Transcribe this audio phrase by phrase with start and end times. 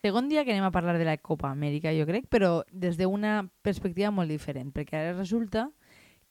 [0.00, 3.50] Segon dia que anem a parlar de la Copa Amèrica, jo crec, però des d'una
[3.60, 5.66] perspectiva molt diferent, perquè ara resulta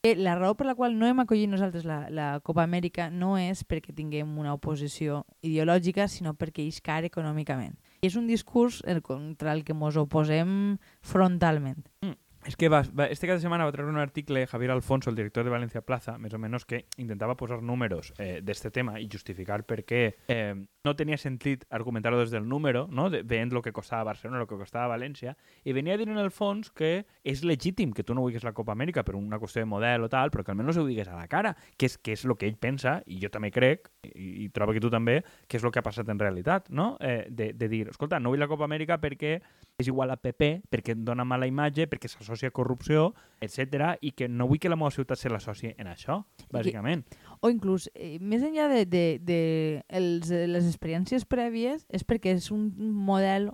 [0.02, 3.36] que la raó per la qual no hem acollit nosaltres la, la Copa Amèrica no
[3.38, 7.76] és perquè tinguem una oposició ideològica, sinó perquè és car econòmicament.
[8.02, 11.86] I és un discurs el contra el que ens oposem frontalment.
[12.02, 12.18] Mm.
[12.46, 15.16] Es que va, va, este cada semana va a traer un article Javier Alfonso, el
[15.16, 19.10] director de Valencia Plaza, més o menos, que intentava posar números eh, d'este tema i
[19.12, 23.10] justificar per què eh, no tenia sentit argumentar-ho des número, no?
[23.10, 25.36] de, veient el que costava Barcelona, el que costava València,
[25.68, 28.56] i venia a dir en el fons que és legítim que tu no vulguis la
[28.56, 31.20] Copa Amèrica per una qüestió de model o tal, però que almenys ho digues a
[31.20, 34.46] la cara, que és, que és el que ell pensa, i jo també crec, i,
[34.46, 36.94] i trobo que tu també, que és el que ha passat en realitat, no?
[37.04, 39.42] Eh, de, de dir, no vull la Copa Amèrica perquè
[39.80, 44.12] és igual a PP, perquè em dona mala imatge, perquè s'associa a corrupció, etc i
[44.12, 46.20] que no vull que la meva ciutat se l'associ en això,
[46.52, 47.06] bàsicament.
[47.40, 49.42] O inclús, eh, més enllà de, de, de
[49.88, 52.68] els, les experiències prèvies, és perquè és un
[53.08, 53.50] model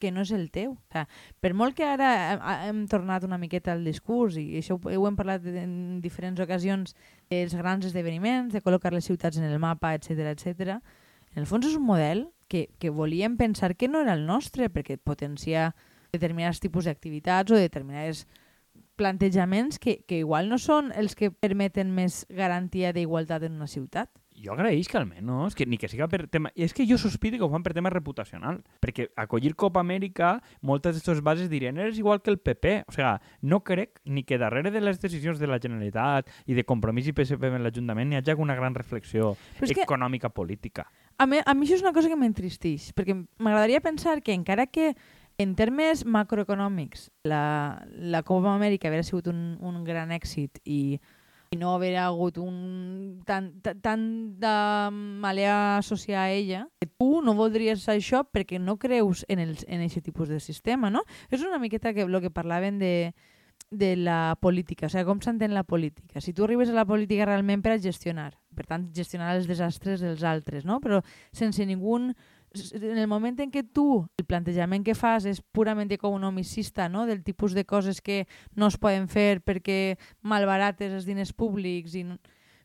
[0.00, 0.72] que no és el teu.
[0.76, 1.06] O sea,
[1.40, 2.36] per molt que ara
[2.68, 6.96] hem tornat una miqueta al discurs, i això ho hem parlat en diferents ocasions,
[7.32, 10.80] els grans esdeveniments, de col·locar les ciutats en el mapa, etc etc.
[11.34, 14.70] en el fons és un model que, que volíem pensar que no era el nostre,
[14.70, 15.74] perquè potencia
[16.12, 18.26] determinats tipus d'activitats o determinades
[18.96, 24.10] plantejaments que, que igual no són els que permeten més garantia d'igualtat en una ciutat.
[24.36, 26.50] Jo agraeix que almenys, que ni que siga per tema...
[26.54, 30.36] I és que jo sospito que ho fan per tema reputacional, perquè acollir Copa Amèrica,
[30.60, 32.76] moltes d'aquestes bases dirien és igual que el PP.
[32.90, 33.12] O sigui,
[33.48, 37.16] no crec ni que darrere de les decisions de la Generalitat i de compromís i
[37.16, 40.88] PSP en l'Ajuntament n'hi hagi una gran reflexió econòmica que, política.
[41.18, 44.66] A mi, a mi això és una cosa que m'entristeix, perquè m'agradaria pensar que encara
[44.66, 44.92] que
[45.38, 50.98] en termes macroeconòmics, la, la Copa Amèrica hauria sigut un, un gran èxit i,
[51.56, 54.04] no haver hagut un, tant, tant
[54.40, 54.56] de
[54.92, 60.02] malea associar a ella, que tu no voldries això perquè no creus en aquest en
[60.02, 61.04] tipus de sistema, no?
[61.30, 63.14] És una miqueta que el que parlaven de,
[63.70, 66.20] de la política, o sigui, com s'entén la política.
[66.20, 70.00] Si tu arribes a la política realment per a gestionar, per tant, gestionar els desastres
[70.00, 70.78] dels altres, no?
[70.80, 71.02] però
[71.34, 71.96] sense ningú
[72.54, 77.06] en el moment en què tu el plantejament que fas és purament economicista, no?
[77.06, 82.06] del tipus de coses que no es poden fer perquè malbarates els diners públics i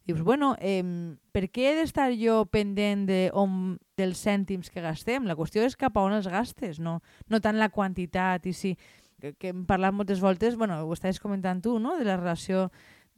[0.06, 0.84] dius, bueno, eh,
[1.32, 5.28] per què he d'estar jo pendent de on, dels cèntims que gastem?
[5.30, 7.00] La qüestió és cap a on els gastes, no,
[7.30, 8.74] no tant la quantitat i si,
[9.22, 11.98] que, que hem parlat moltes voltes, bueno, ho estaves comentant tu, no?
[12.00, 12.70] de la relació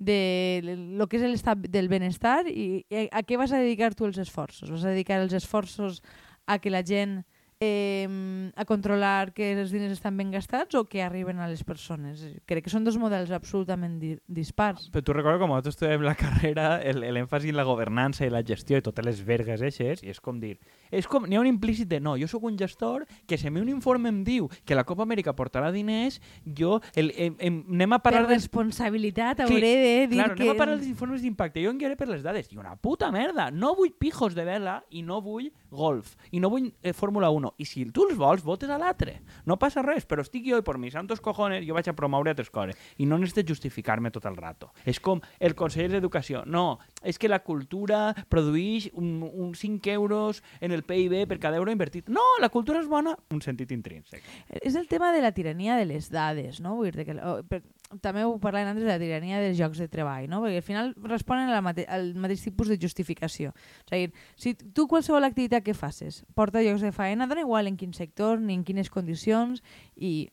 [0.04, 0.62] de
[0.98, 4.72] lo que és l'estat del benestar i a què vas a dedicar tu els esforços?
[4.72, 6.02] Vas a dedicar els esforços
[6.48, 7.24] a que la gent
[7.64, 12.22] eh, a controlar que els diners estan ben gastats o que arriben a les persones.
[12.50, 14.90] Crec que són dos models absolutament di dispars.
[14.94, 18.80] Però tu recordes com nosaltres estudiem la carrera l'èmfasi en la governança i la gestió
[18.80, 20.58] i totes les vergues eixes i és com dir,
[20.92, 23.54] és com, n'hi ha un implícit de no, jo sóc un gestor que si a
[23.54, 27.62] mi un informe em diu que la Copa Amèrica portarà diners, jo el, em, em,
[27.78, 28.26] anem a parlar...
[28.28, 29.48] Per responsabilitat de...
[29.48, 30.44] hauré de dir claro, que...
[30.44, 32.52] anem a parlar dels informes d'impacte, jo enviaré per les dades.
[32.52, 36.50] I una puta merda, no vull pijos de vela i no vull golf i no
[36.54, 39.20] vull eh, Fórmula 1 i si tu els vols, votes a l'altre.
[39.46, 42.34] No passa res, però estic jo i per mis santos cojones jo vaig a promoure
[42.34, 44.72] altres coses i no necessito justificar-me tot el rato.
[44.86, 46.44] És com el conseller d'Educació.
[46.46, 51.60] No, és que la cultura produeix un, un 5 euros en el PIB per cada
[51.60, 52.10] euro invertit.
[52.10, 54.24] No, la cultura és bona, un sentit intrínsec.
[54.62, 56.78] És el tema de la tirania de les dades, no?
[56.80, 57.64] Vull dir que, oh, per,
[58.02, 60.42] també ho parlàvem antes de la tirania dels jocs de treball, no?
[60.44, 63.54] perquè al final responen al mate al mateix tipus de justificació.
[63.86, 67.78] O sigui, si tu qualsevol activitat que facis porta llocs de faena, dona igual en
[67.78, 69.62] quin sector ni en quines condicions
[69.96, 70.32] i,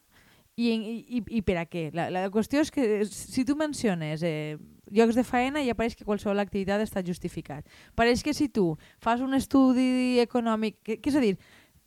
[0.57, 1.91] i, i, i per a què.
[1.97, 4.57] La, la qüestió és que si tu menciones eh,
[4.91, 7.67] llocs de faena ja pareix que qualsevol activitat està justificat.
[7.95, 11.37] Pareix que si tu fas un estudi econòmic, que, que és a dir,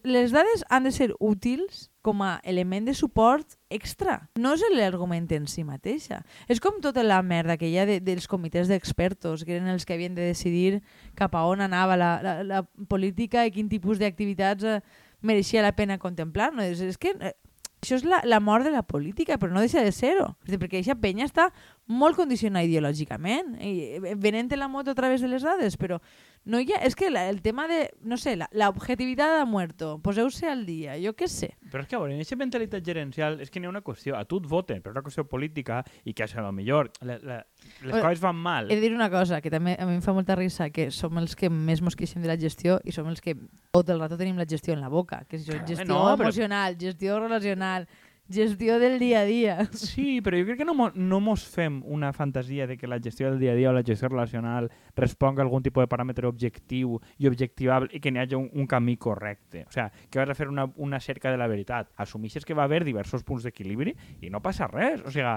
[0.03, 4.27] les dades han de ser útils com a element de suport extra.
[4.36, 6.19] No és l'argument en si mateixa.
[6.51, 9.88] És com tota la merda que hi ha de, dels comitès d'expertos, que eren els
[9.88, 10.81] que havien de decidir
[11.16, 12.62] cap a on anava la, la, la
[12.92, 14.81] política i quin tipus d'activitats eh,
[15.24, 16.51] mereixia la pena contemplar.
[16.51, 16.68] No?
[16.68, 17.31] És, és que eh,
[17.80, 20.33] això és la, la mort de la política, però no deixa de ser-ho.
[20.48, 21.50] Perquè aquesta penya està
[21.91, 26.00] molt condicionada ideològicament, i, venent la moto a través de les dades, però
[26.45, 28.35] no hi ha, és que la, el tema de, no sé,
[28.68, 31.53] objetivitat ha muerto, poseu-se al dia, jo què sé.
[31.71, 34.18] Però és que, a veure, en aquesta mentalitat gerencial és que n'hi ha una qüestió,
[34.19, 37.39] a tu et voten, però una qüestió política i que a lo millor la, la,
[37.83, 38.71] les coses van mal.
[38.71, 41.18] He de dir una cosa, que també a mi em fa molta risa, que som
[41.19, 43.38] els que més mos queixem de la gestió i som els que
[43.71, 46.27] tot el rato tenim la gestió en la boca, que és gestió no, però...
[46.27, 47.88] emocional, gestió relacional,
[48.30, 49.56] gestió del dia a dia.
[49.74, 53.00] Sí, però jo crec que no, mo, no mos fem una fantasia de que la
[53.00, 56.28] gestió del dia a dia o la gestió relacional responga a algun tipus de paràmetre
[56.30, 59.66] objectiu i objectivable i que n'hi hagi un, un camí correcte.
[59.68, 61.92] O sigui, que vas a fer una, una cerca de la veritat.
[61.98, 65.04] Assumixes que va haver diversos punts d'equilibri i no passa res.
[65.04, 65.36] O sigui,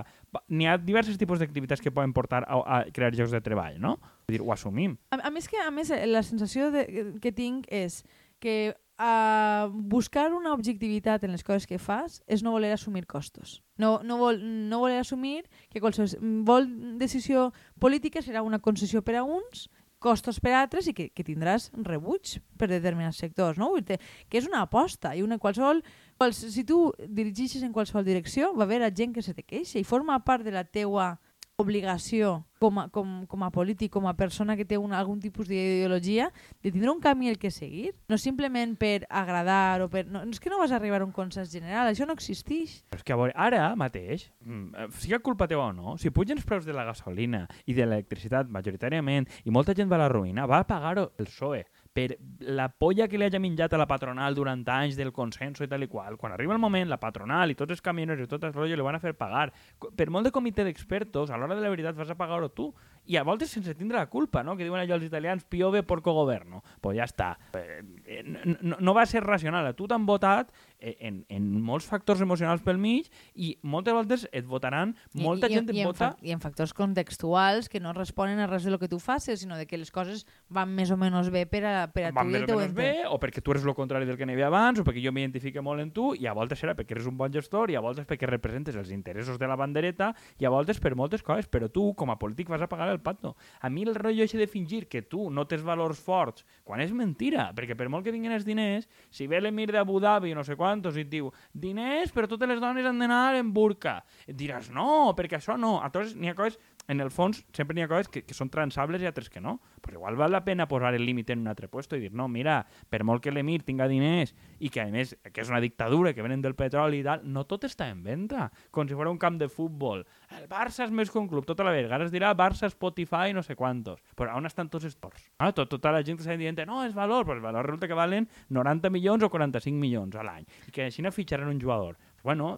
[0.49, 3.97] n'hi ha diversos tipus d'activitats que poden portar a, a crear llocs de treball, no?
[4.27, 4.97] Vull dir, ho assumim.
[5.11, 6.87] A, a més que a més la sensació de,
[7.23, 8.03] que tinc és
[8.38, 13.62] que uh, buscar una objectivitat en les coses que fas és no voler assumir costos.
[13.78, 16.69] No, no, vol, no voler assumir que qualsevol
[17.00, 21.25] decisió política serà una concessió per a uns costos per a altres i que, que
[21.25, 23.72] tindràs rebuig per determinats sectors, no?
[23.81, 25.82] Que és una aposta i una qualsevol...
[26.16, 29.84] Quals, si tu dirigixes en qualsevol direcció, va haver gent que se te queixa i
[29.84, 31.16] forma part de la teua
[31.56, 35.49] obligació com a, com, com a polític, com a persona que té un, algun tipus
[35.49, 36.29] d'ideologia,
[36.64, 37.94] de tindre un camí el que seguir.
[38.12, 40.05] No simplement per agradar o per...
[40.12, 42.82] No, és que no vas arribar a un consens general, això no existeix.
[42.93, 46.37] Però és que veure, ara mateix, mm, eh, sigui culpa teva o no, si pugen
[46.37, 50.12] els preus de la gasolina i de l'electricitat majoritàriament i molta gent va a la
[50.12, 51.64] ruïna, va a pagar-ho el PSOE
[51.96, 55.70] per la polla que li hagi menjat a la patronal durant anys del consenso i
[55.70, 58.44] tal i qual, quan arriba el moment, la patronal i tots els camioners i tot
[58.44, 59.48] el rotllo li van a fer pagar.
[59.96, 62.69] Per molt de comitè d'expertos, a l'hora de la veritat vas a pagar-ho tu.
[63.06, 64.56] I a voltes sense tindre la culpa, no?
[64.56, 66.62] Que diuen allò els italians, piove porco governo.
[66.81, 67.32] Pues ja està.
[67.55, 68.23] Eh,
[68.61, 69.67] no, no va ser racional.
[69.67, 74.26] A tu t'han votat eh, en, en molts factors emocionals pel mig i moltes voltes
[74.32, 76.12] et votaran, molta I, gent i, et i vota...
[76.20, 79.41] En I en factors contextuals que no responen a res de lo que tu facis,
[79.41, 82.31] sinó de que les coses van més o menys bé per a, per a van
[82.31, 84.29] tu i el o teu menys bé, o perquè tu eres el contrari del que
[84.29, 86.97] n'hi havia abans, o perquè jo m'identifique molt en tu, i a voltes serà perquè
[86.97, 90.47] eres un bon gestor, i a voltes perquè representes els interessos de la bandereta, i
[90.49, 93.34] a voltes per moltes coses, però tu, com a polític, vas a pagar el pato.
[93.60, 96.93] A mi el rotllo així de fingir que tu no tens valors forts, quan és
[96.93, 100.56] mentira, perquè per molt que vinguin els diners, si ve l'emir d'Abu Dhabi no sé
[100.56, 104.70] quantos i et diu diners, però totes les dones han d'anar en burca, et diràs
[104.75, 105.76] no, perquè això no.
[105.81, 109.03] Aleshores, n'hi ha coses en el fons sempre n'hi ha coses que, que són transables
[109.03, 109.59] i altres que no.
[109.81, 112.29] Pues igual val la pena posar el límit en un altre puesto i dir, no,
[112.29, 112.61] mira,
[112.91, 116.25] per molt que l'emir tinga diners i que a més que és una dictadura, que
[116.25, 119.38] venen del petroli i tal, no tot està en venda, com si fos un camp
[119.41, 120.05] de futbol.
[120.37, 122.06] El Barça és més que un club, tota la vegada.
[122.06, 124.00] Es dirà Barça, Spotify, no sé quantos.
[124.17, 125.31] Però on estan tots els ports?
[125.38, 127.88] Ah, tot, tota la gent que està dient, no, és valor, però el valor resulta
[127.91, 130.47] que valen 90 milions o 45 milions a l'any.
[130.69, 132.56] I que així no fitxaran un jugador bueno,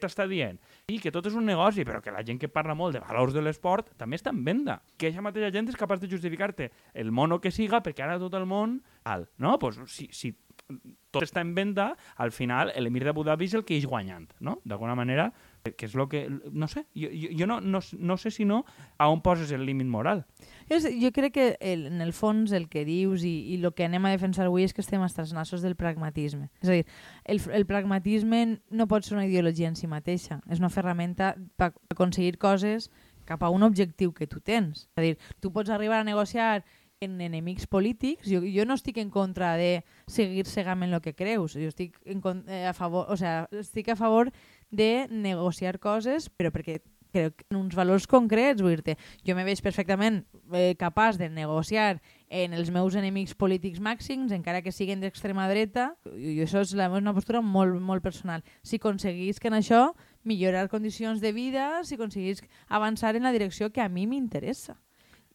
[0.00, 0.58] t'està dient
[0.88, 3.36] sí, que tot és un negoci, però que la gent que parla molt de valors
[3.36, 4.80] de l'esport també està en venda.
[4.96, 8.34] Que aquesta mateixa gent és capaç de justificar-te el mono que siga perquè ara tot
[8.38, 8.80] el món...
[9.08, 9.54] Al, no?
[9.58, 10.34] Pues, si, si
[11.10, 14.58] tot està en venda, al final l'emir d'Abu Dhabi és el que és guanyant, no?
[14.64, 15.30] D'alguna manera,
[15.62, 16.22] que és el que...
[16.52, 18.64] No sé, jo, jo no, no, no sé si no
[18.98, 20.24] a on poses el límit moral.
[20.68, 23.86] És, jo crec que el, en el fons el que dius i, i el que
[23.88, 26.50] anem a defensar avui és que estem als nassos del pragmatisme.
[26.62, 26.88] És a dir,
[27.24, 31.72] el, el pragmatisme no pot ser una ideologia en si mateixa, és una ferramenta per
[31.92, 32.90] aconseguir coses
[33.28, 34.88] cap a un objectiu que tu tens.
[34.96, 36.64] És a dir, tu pots arribar a negociar
[37.00, 41.54] en enemics polítics, jo, jo no estic en contra de seguir cegament el que creus,
[41.56, 44.28] jo estic, en, eh, a favor, o sea, estic a favor
[44.70, 46.80] de negociar coses, però perquè
[47.10, 48.96] crec en uns valors concrets, vull dir-te,
[49.26, 50.22] jo me veig perfectament
[50.54, 52.00] eh, capaç de negociar
[52.30, 56.90] en els meus enemics polítics màxims, encara que siguin d'extrema dreta, i això és la,
[56.94, 58.44] una postura molt, molt personal.
[58.62, 59.90] Si aconseguís que en això
[60.22, 64.78] millorar condicions de vida, si aconseguís avançar en la direcció que a mi m'interessa.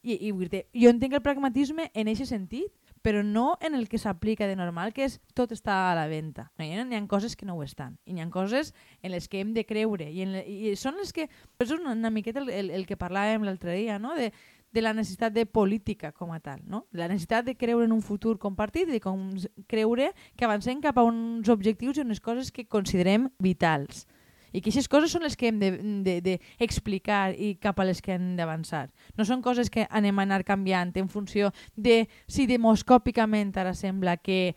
[0.06, 2.70] I, i jo entenc el pragmatisme en aquest sentit,
[3.06, 6.48] però no en el que s'aplica de normal, que és tot està a la venda.
[6.58, 9.14] No, hi, ha, hi ha coses que no ho estan, i hi ha coses en
[9.14, 11.28] les que hem de creure, i, en, i són les que...
[11.62, 14.16] És una, una miqueta el, el, el que parlàvem l'altre dia, no?
[14.18, 14.32] de,
[14.74, 16.88] de la necessitat de política com a tal, no?
[16.98, 19.30] la necessitat de creure en un futur compartit i com
[19.70, 24.08] creure que avancem cap a uns objectius i unes coses que considerem vitals
[24.56, 27.86] i que aquestes coses són les que hem d'explicar de, de, de i cap a
[27.88, 28.88] les que hem d'avançar.
[29.20, 34.16] No són coses que anem a anar canviant en funció de si demoscòpicament ara sembla
[34.18, 34.56] que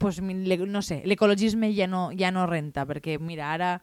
[0.00, 3.76] pues, no sé, l'ecologisme ja, no, ja no renta, perquè mira, ara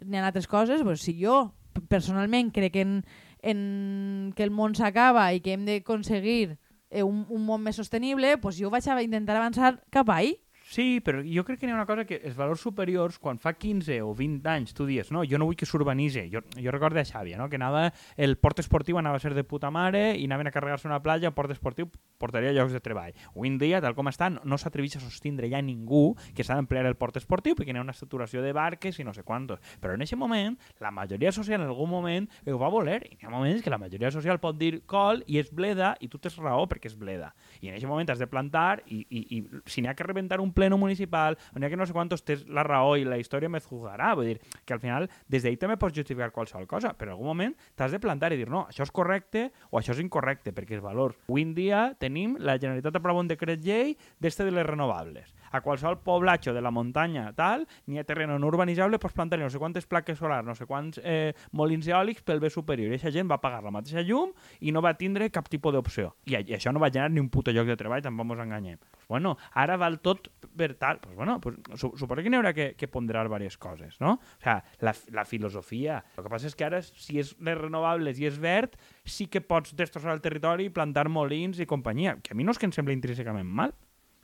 [0.00, 1.50] n'hi ha altres coses, pues, si jo
[1.90, 3.00] personalment crec en,
[3.42, 6.56] en que el món s'acaba i que hem d'aconseguir
[6.90, 10.38] eh, un, un món més sostenible, pues jo vaig a intentar avançar cap ahí
[10.70, 13.56] Sí, però jo crec que hi ha una cosa que els valors superiors, quan fa
[13.58, 16.28] 15 o 20 anys tu dius, no, jo no vull que s'urbanitzi.
[16.30, 17.48] Jo, jo recordo a Xàbia, no?
[17.50, 20.86] que anava, el port esportiu anava a ser de puta mare i anaven a carregar-se
[20.86, 21.88] una platja, el port esportiu
[22.22, 23.16] portaria llocs de treball.
[23.32, 26.54] Avui en dia, tal com està, no, no s'atreveix a sostindre ja ningú que s'ha
[26.54, 29.58] d'emplear el port esportiu perquè hi ha una saturació de barques i no sé quantos.
[29.82, 33.00] Però en aquest moment, la majoria social en algun moment ho va voler.
[33.10, 36.06] I hi ha moments que la majoria social pot dir col i és bleda i
[36.06, 37.34] tu tens raó perquè és bleda.
[37.58, 40.38] I en aquest moment has de plantar i, i, i si n'hi ha que rebentar
[40.38, 43.18] un pleno municipal, on hi ha que no sé quantos tens la raó i la
[43.20, 44.12] història me juzgarà.
[44.18, 47.32] Vull dir, que al final, des d'ahir també pots justificar qualsevol cosa, però en algun
[47.32, 50.76] moment t'has de plantar i dir, no, això és correcte o això és incorrecte, perquè
[50.78, 51.18] els valors.
[51.30, 55.32] Avui en dia tenim, la Generalitat aprova un decret llei d'este de les renovables.
[55.50, 59.50] A qualsevol poblatge de la muntanya, tal, n'hi ha terreno no urbanitzable, pots plantar no
[59.50, 62.90] sé quantes plaques solars, no sé quants eh, molins eòlics pel bé superior.
[62.90, 66.14] I aquesta gent va pagar la mateixa llum i no va tindre cap tipus d'opció.
[66.26, 68.78] I, I això no va generar ni un puto lloc de treball, tampoc ens enganyem.
[68.80, 71.00] Pues bueno, ara val tot per tal.
[71.00, 74.12] Pues bueno, pues, su suposo que n'hi haurà que, que ponderar diverses coses, no?
[74.20, 76.04] O sea, la, la filosofia.
[76.16, 79.42] El que passa és que ara, si és les renovables i és verd, sí que
[79.42, 82.74] pots destrossar el territori, plantar molins i companyia, que a mi no és que em
[82.76, 83.74] sembla intrínsecament mal,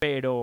[0.03, 0.37] però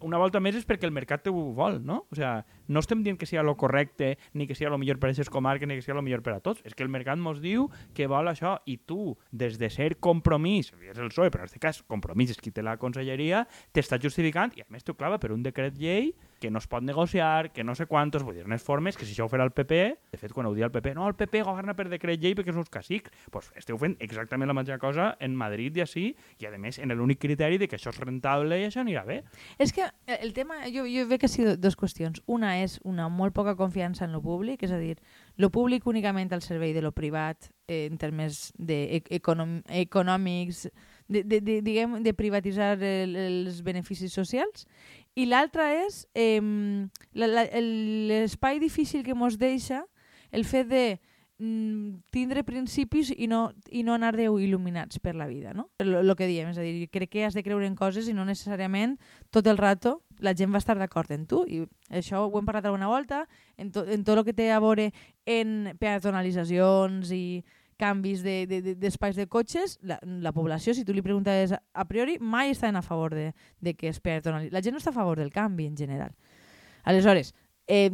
[0.00, 2.04] una volta més és perquè el mercat ho vol, no?
[2.12, 5.08] O sea, no estem dient que sigui lo correcte, ni que sigui lo millor per
[5.08, 6.62] a aquestes comarques, ni que sigui lo millor per a tots.
[6.68, 10.72] És que el mercat mos diu que vol això, i tu, des de ser compromís,
[10.78, 14.54] és el PSOE, però en aquest cas compromís és qui té la conselleria, t'està justificant,
[14.56, 17.64] i a més t'ho clava per un decret llei que no es pot negociar, que
[17.64, 19.80] no sé quantos, vull dir, unes formes que si això ho farà el PP,
[20.12, 22.54] de fet, quan ho dia el PP, no, el PP governa per decret llei perquè
[22.54, 26.06] és uns cacics, doncs pues esteu fent exactament la mateixa cosa en Madrid i així,
[26.38, 29.22] i a més en l'únic criteri de que això és rentable i això anirà bé.
[29.58, 29.86] És que
[30.18, 32.22] el tema, jo, jo veig que sigut dues qüestions.
[32.26, 34.96] Una és una molt poca confiança en lo públic, és a dir,
[35.36, 40.68] lo públic únicament al servei de lo privat eh, en termes de e, econòmics,
[41.08, 44.66] de, de, de, diguem, de privatitzar el, els beneficis socials
[45.18, 46.38] i l'altra és eh,
[47.12, 49.82] l'espai difícil que mos deixa
[50.30, 50.84] el fet de
[51.42, 55.68] mm, tindre principis i no, i no anar Déu il·luminats per la vida, no?
[55.82, 58.26] El que diem, és a dir, crec que has de creure en coses i no
[58.28, 58.98] necessàriament
[59.34, 62.66] tot el rato la gent va estar d'acord en tu i això ho hem parlat
[62.66, 63.24] alguna volta
[63.56, 64.90] en, to, en tot el que té a veure
[65.26, 67.24] en peatonalitzacions i
[67.78, 71.84] canvis d'espais de, de, de, de cotxes, la, la població, si tu li preguntes a
[71.88, 74.52] priori, mai està a favor de, de que es peatonalitzi.
[74.54, 76.12] La gent no està a favor del canvi en general.
[76.84, 77.34] Aleshores,
[77.68, 77.92] eh,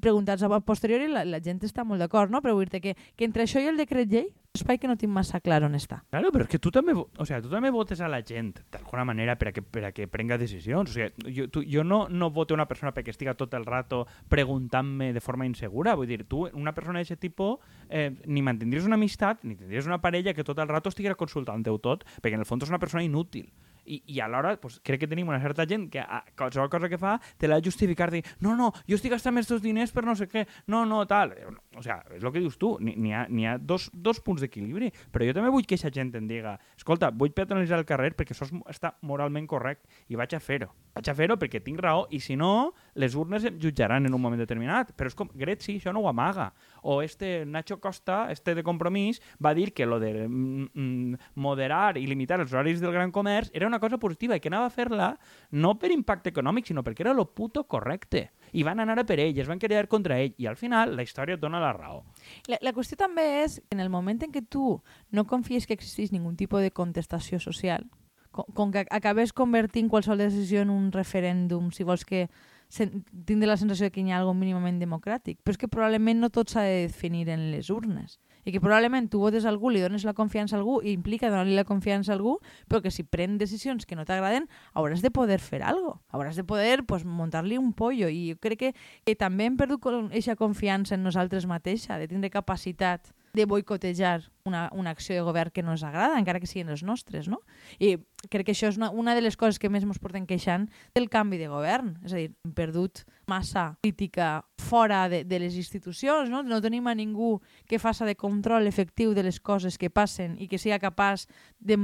[0.00, 2.42] preguntats a posteriori, la, la gent està molt d'acord, no?
[2.42, 5.08] però vull dir que, que entre això i el decret llei, espai que no tinc
[5.08, 6.02] massa clar on està.
[6.12, 9.06] Claro, però és que tu també, o sea, tu també votes a la gent d'alguna
[9.08, 10.90] manera per a que, per a que prenga decisions.
[10.90, 14.04] O sea, jo, tu, jo no, no voto una persona perquè estiga tot el rato
[14.28, 15.96] preguntant-me de forma insegura.
[15.96, 20.02] Vull dir, tu, una persona d'aquest tipus, eh, ni mantindries una amistat, ni tindries una
[20.04, 23.04] parella que tot el rato estiguera consultant-teu tot, perquè en el fons és una persona
[23.08, 23.48] inútil.
[23.84, 26.98] I, i alhora pues, crec que tenim una certa gent que a qualsevol cosa que
[26.98, 30.14] fa te l'ha de justificar, dir, no, no, jo estic gastant teus diners per no
[30.18, 31.34] sé què, no, no, tal.
[31.76, 35.26] O sea, és el que dius tu, n'hi ha, ha dos, dos punts d'equilibri, però
[35.26, 38.48] jo també vull que aquesta gent em diga escolta, vull peatonalitzar el carrer perquè això
[38.70, 40.70] està moralment correcte i vaig a fer-ho.
[40.94, 44.20] Vaig a fer-ho perquè tinc raó i si no, les urnes em jutjaran en un
[44.20, 44.92] moment determinat.
[44.96, 46.50] Però és com, Gret sí, això no ho amaga.
[46.82, 51.96] O este Nacho Costa, este de compromís, va dir que lo de mm, mm, moderar
[51.98, 54.74] i limitar els horaris del gran comerç era una cosa positiva i que anava a
[54.74, 55.14] fer-la
[55.50, 58.30] no per impacte econòmic, sinó perquè era lo puto correcte.
[58.52, 61.02] I van anar a per ell, es van querer contra ell, i al final la
[61.06, 62.02] història et dona la raó.
[62.50, 64.76] La, la qüestió també és, en el moment en què tu
[65.10, 67.86] no confies que existís ningun tipus de contestació social,
[68.32, 72.26] com, com que acabes convertint qualsevol decisió en un referèndum, si vols que
[72.72, 75.40] tindre la sensació que hi ha alguna mínimament democràtic.
[75.42, 79.06] Però és que probablement no tot s'ha de definir en les urnes i que probablement
[79.10, 82.16] tu votes algú, li dones la confiança a algú i implica donar-li la confiança a
[82.16, 86.00] algú, però que si pren decisions que no t'agraden, hauràs de poder fer algo.
[86.10, 88.72] Hauràs de poder pues, muntar-li un pollo i jo crec que,
[89.06, 94.68] que també hem perdut aquesta confiança en nosaltres mateixa, de tindre capacitat de boicotejar una,
[94.72, 97.40] una acció de govern que no ens agrada, encara que siguin els nostres, no?
[97.80, 97.96] I
[98.28, 101.08] crec que això és una, una de les coses que més ens porten queixant del
[101.08, 101.94] canvi de govern.
[102.04, 106.42] És a dir, hem perdut massa crítica fora de, de les institucions, no?
[106.42, 110.50] No tenim a ningú que faça de control efectiu de les coses que passen i
[110.50, 111.26] que sigui capaç
[111.58, 111.78] de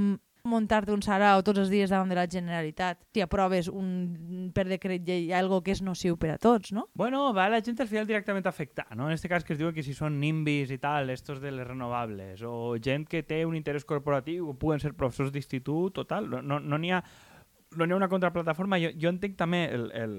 [0.49, 5.05] muntar-te un sarau tots els dies davant de la Generalitat si aproves un, per decret
[5.07, 6.88] llei algo que és nociu per a tots, no?
[6.99, 9.09] Bueno, va la gent al final directament afectar, no?
[9.09, 11.67] En este cas que es diu que si són nimbis i tal, estos de les
[11.69, 16.31] renovables, o gent que té un interès corporatiu, o puguen ser professors d'institut o tal,
[16.31, 17.02] no n'hi no, no ha
[17.76, 18.78] no hi ha una contraplataforma.
[18.81, 20.14] Jo, jo entenc també el, el,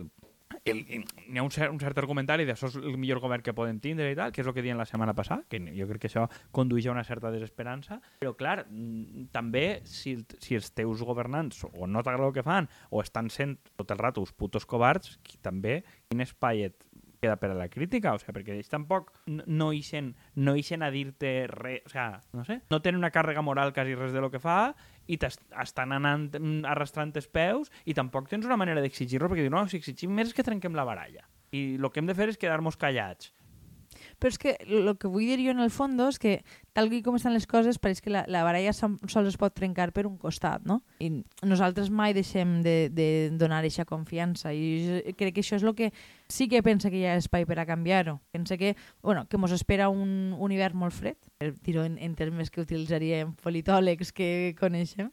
[0.66, 3.80] hi ha un cert, un cert argumentari de això és el millor govern que poden
[3.84, 6.12] tindre i tal, que és el que diuen la setmana passada, que jo crec que
[6.12, 6.26] això
[6.56, 11.88] condueix a una certa desesperança, però clar, mm, també si, si els teus governants o
[11.88, 15.82] no t'agrada el que fan o estan sent tot el rato uns putos covards, també
[16.10, 16.89] quin espai et
[17.20, 20.92] queda per a la crítica, o sigui, perquè ells tampoc no ixen, no ixen a
[20.94, 24.32] dir-te res, o sigui, no sé, no tenen una càrrega moral quasi res de lo
[24.32, 24.74] que fa
[25.10, 29.54] i t'estan anant mm, arrastrant els peus i tampoc tens una manera d'exigir-lo perquè diu,
[29.54, 31.28] no, si exigim més és que trenquem la baralla.
[31.52, 33.34] I el que hem de fer és quedar-nos callats.
[34.20, 36.34] Però és que el que vull dir jo en el fons és que
[36.76, 40.06] tal com estan les coses pareix que la, la baralla sols es pot trencar per
[40.08, 40.82] un costat, no?
[41.00, 45.76] I nosaltres mai deixem de, de donar aquesta confiança i crec que això és el
[45.76, 45.92] que
[46.28, 48.20] sí que pensa que hi ha espai per a canviar-ho.
[48.32, 51.18] Pensa que, bueno, que mos espera un, un hivern molt fred,
[51.64, 55.12] dir-ho en, en termes que utilitzaríem politòlegs que coneixem,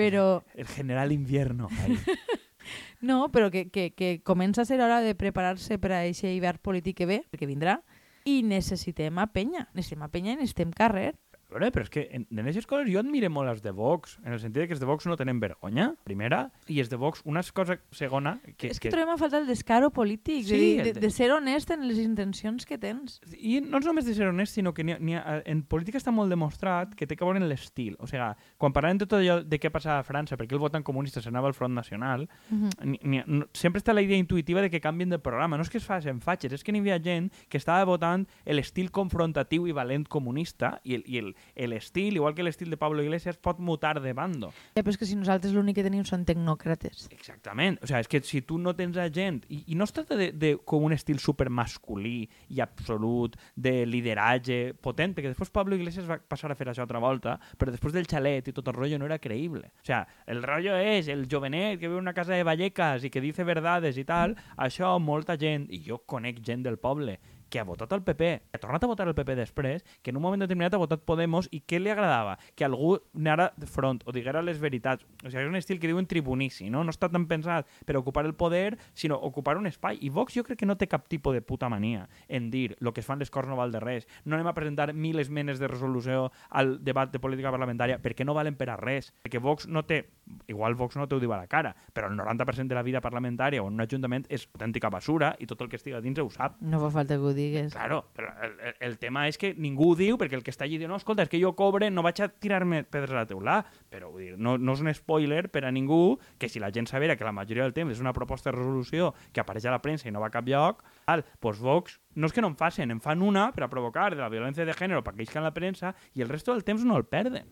[0.00, 1.68] però El general invierno.
[1.84, 1.98] ahí.
[3.00, 6.60] no, però que, que, que comença a ser hora de preparar-se per a aquest hivern
[6.62, 7.80] polític que ve, perquè vindrà,
[8.24, 11.14] i necessitem a penya, necessitem a penya i necessitem carrer.
[11.52, 14.32] Veure, però és que en, en aquestes coses jo admire molt els de Vox, en
[14.32, 17.20] el sentit de que els de Vox no tenen vergonya, primera, i els de Vox,
[17.24, 18.38] una cosa segona...
[18.56, 21.70] Que, és que, trobem a faltar el descaro polític, Sí, de, de, de- ser honest
[21.70, 23.20] en les intencions que tens.
[23.36, 25.98] I no és només de ser honest, sinó que n'hi ha, n'hi ha, en política
[25.98, 27.96] està molt demostrat que té que veure en l'estil.
[28.00, 30.82] O sigui, quan parlem de tot allò de què passava a França, perquè el votant
[30.84, 32.98] comunista s'anava al Front Nacional, Uh -huh.
[33.04, 35.56] n'hi ha- no, sempre està la idea intuïtiva de que canvien de programa.
[35.56, 38.90] No és que es facin fatxes, és que n'hi havia gent que estava votant l'estil
[38.90, 41.34] confrontatiu i valent comunista i el- i el-
[41.68, 44.52] l'estil, igual que l'estil de Pablo Iglesias, pot mutar de bando.
[44.76, 47.08] Ja, però és que si nosaltres l'únic que tenim són tecnòcrates.
[47.12, 47.78] Exactament.
[47.82, 49.42] O sigui, és que si tu no tens a gent...
[49.52, 54.60] I, i no es tracta de, de com un estil supermasculí i absolut, de lideratge
[54.82, 58.08] potent, perquè després Pablo Iglesias va passar a fer això altra volta, però després del
[58.10, 59.72] xalet i tot el rotllo no era creïble.
[59.82, 63.12] O sigui, el rotllo és el jovenet que viu en una casa de Vallecas i
[63.12, 67.18] que dice verdades i tal, això molta gent, i jo conec gent del poble,
[67.52, 70.16] que ha votat al PP, que ha tornat a votar el PP després, que en
[70.16, 72.38] un moment determinat ha votat Podemos i què li agradava?
[72.56, 75.04] Que algú anara de front o diguera les veritats.
[75.20, 76.80] O sigui, és un estil que diuen tribunici, no?
[76.80, 80.00] No està tan pensat per ocupar el poder, sinó ocupar un espai.
[80.00, 82.92] I Vox jo crec que no té cap tipus de puta mania en dir el
[82.92, 84.08] que es fan les Corts no val de res.
[84.24, 88.34] No anem a presentar mil esmenes de resolució al debat de política parlamentària perquè no
[88.34, 89.12] valen per a res.
[89.20, 90.06] Perquè Vox no té,
[90.48, 93.62] igual Vox no t'ho diu a la cara, però el 90% de la vida parlamentària
[93.62, 96.56] o en un ajuntament és autèntica basura i tot el que estiga dins ho sap.
[96.60, 97.74] No fa falta que ho digues.
[97.74, 100.78] Claro, però el, el, tema és que ningú ho diu perquè el que està allí
[100.80, 103.58] diu, no, escolta, és que jo cobre, no vaig a tirar-me pedres a la teulà,
[103.92, 106.88] però vull dir, no, no és un spoiler per a ningú que si la gent
[106.90, 109.82] sabera que la majoria del temps és una proposta de resolució que apareix a la
[109.82, 112.56] premsa i no va a cap lloc, tal, doncs Vox no és que no en
[112.60, 115.40] facin, en fan una per a provocar de la violència de gènere per que isca
[115.40, 117.48] en la premsa i el resto del temps no el perden.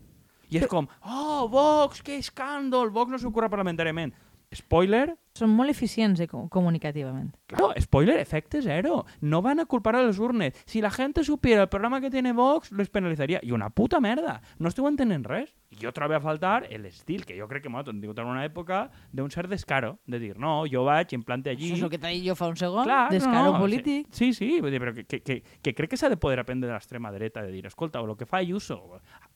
[0.51, 4.11] I és com, oh, Vox, que escàndol, Vox no s'ocorre parlamentàriament.
[4.51, 7.31] Spoiler, Són molt eficients eh, com- comunicativament.
[7.49, 9.05] Claro, spoiler, efecte zero.
[9.21, 10.59] No van a culpar a les urnes.
[10.67, 13.41] Si la gente supiera el programa que tiene Vox, les penalitzaria.
[13.43, 14.41] I una puta merda.
[14.59, 15.55] No esteu entenent res.
[15.71, 18.89] I jo trobo a faltar l'estil, que jo crec que m'ha tingut en una època
[19.15, 21.69] d'un cert descaro, de dir, no, jo vaig, em plante allí...
[21.71, 24.09] Això és el que t'he dit jo fa un segon, Clar, descaro no, polític.
[24.11, 26.67] Sí, sí, vull dir, però que, que, que, que crec que s'ha de poder aprendre
[26.67, 28.81] de l'extrema dreta, de dir, escolta, el que fa Ayuso,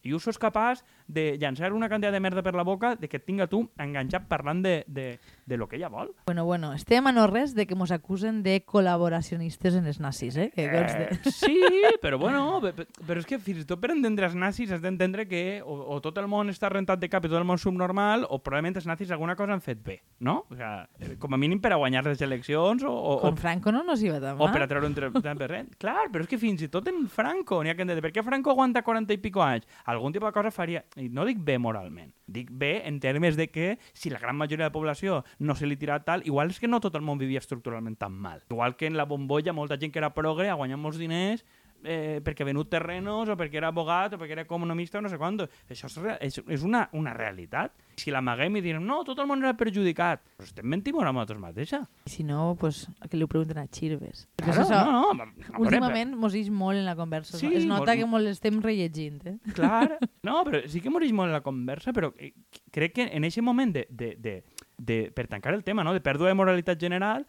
[0.03, 3.27] Ayuso és capaç de llançar una quantitat de merda per la boca de que et
[3.29, 5.07] tinga tu enganxat parlant de, de,
[5.47, 6.15] de lo que ella vol.
[6.27, 10.37] Bueno, bueno, estem a no res de que mos acusen de col·laboracionistes en els nazis,
[10.37, 10.51] eh?
[10.55, 11.09] Que conste.
[11.15, 11.61] Eh, sí,
[12.03, 14.81] però bueno, pe- pe- però és que fins i tot per entendre els nazis has
[14.83, 17.59] d'entendre que o, o tot el món està rentat de cap i tot el món
[17.61, 20.45] subnormal o probablement els nazis alguna cosa han fet bé, no?
[20.51, 23.83] O sigui, com a mínim per a guanyar les eleccions o, o, Con Franco no
[23.85, 24.69] nos iba tan o per a mal.
[24.69, 25.77] treure un 30%.
[25.79, 28.03] Clar, però és que fins i tot en Franco n'hi ha que entendre.
[28.09, 29.67] Per què Franco aguanta 40 i pico anys?
[29.91, 30.85] Algun tipus de cosa faria.
[30.97, 32.13] I no dic bé moralment.
[32.27, 35.67] Dic bé en termes de que si la gran majoria de la població no se
[35.67, 38.43] li tira tal, igual és que no tot el món vivia estructuralment tan mal.
[38.51, 41.45] Igual que en la bombolla molta gent que era progre ha guanyat molts diners
[41.85, 45.09] eh, perquè ha venut terrenos o perquè era abogat o perquè era economista o no
[45.13, 45.39] sé quant.
[45.71, 47.73] Això és, és, és una, una realitat.
[48.01, 51.39] Si l'amaguem i direm, no, tot el món era perjudicat, però estem mentint a nosaltres
[51.39, 51.83] mateixa.
[52.11, 53.69] Si no, pues, que li ho pregunten a.
[53.69, 57.39] Perquè Claro, això, no, no, veure, últimament mos ix molt en la conversa.
[57.39, 57.59] Sí, no?
[57.59, 59.37] Es nota molt- que molt estem rellegint, eh?
[59.55, 62.33] Clar, no, però sí que moreix molt en la conversa, però eh,
[62.75, 64.35] crec que en aquest moment de, de, de,
[64.79, 65.93] de, per tancar el tema, no?
[65.95, 67.27] de pèrdua de moralitat general,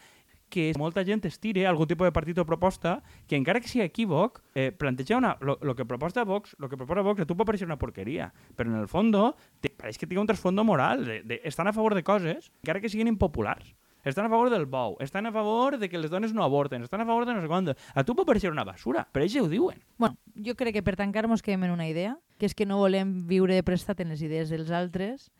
[0.49, 4.41] que molta gent estire algun tipus de partit o proposta que encara que sigui equívoc,
[4.53, 7.47] eh, planteja una, lo, lo que proposta Vox, lo que proposa Vox, a tu pot
[7.47, 11.23] parecer una porqueria, però en el fondo te, pareix que té un trasfondo moral, de,
[11.23, 13.75] de, estan a favor de coses, encara que siguin impopulars.
[14.05, 17.01] Estan a favor del bou, estan a favor de que les dones no avorten, estan
[17.01, 17.71] a favor de no sé quant.
[17.73, 19.79] A tu pot parecer una basura, però ells ho diuen.
[19.97, 22.77] Bueno, jo crec que per tancar mos quedem en una idea, que és que no
[22.77, 25.31] volem viure de prestat en les idees dels altres,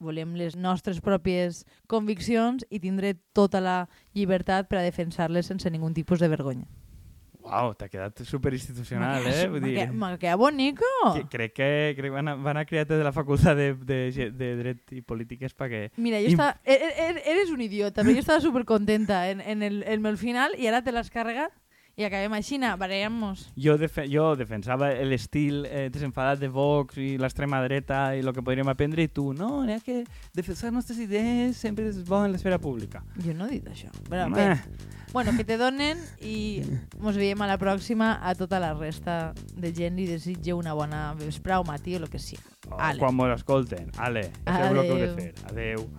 [0.00, 3.78] volem les nostres pròpies conviccions i tindre tota la
[4.16, 6.66] llibertat per a defensar-les sense ningun tipus de vergonya.
[7.40, 9.46] Uau, t'ha quedat superinstitucional, eh?
[9.48, 10.84] Vull dir, M'ha quedat bonico!
[11.14, 14.50] que, crec que, crec van, a, van a crear de la facultat de, de, de
[14.58, 15.86] dret i polítiques perquè...
[15.96, 16.58] Mira, jo estava...
[16.64, 20.52] e- e- Eres un idiota, però jo estava supercontenta en, en, el, en el final
[20.60, 21.52] i ara te l'has carregat.
[22.00, 23.42] I acabem així, barallem-nos.
[23.60, 28.40] Jo, defe jo defensava l'estil eh, desenfadat de Vox i l'extrema dreta i el que
[28.40, 29.98] podríem aprendre i tu, no, n'hi ha que
[30.32, 33.04] defensar nostres idees sempre és bo en l'esfera pública.
[33.20, 33.92] Jo no he dit això.
[34.08, 34.48] Però, bé,
[35.12, 39.76] bueno, que te donen i ens veiem a la pròxima a tota la resta de
[39.76, 42.40] gent i desitge una bona vesprà o matí o el que sigui.
[42.70, 43.92] Oh, quan mos escolten.
[44.00, 45.32] Ale, això és el que heu de fer.
[45.52, 45.90] Adeu.